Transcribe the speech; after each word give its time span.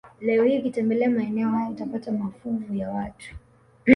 Leo 0.21 0.43
hii 0.43 0.59
ukitembelea 0.59 1.09
maeneo 1.09 1.49
hayo 1.49 1.71
utapata 1.71 2.11
mafuvu 2.11 2.73
ya 2.73 2.89
watu 2.89 3.35